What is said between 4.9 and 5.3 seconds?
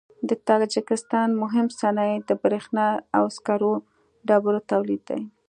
دی.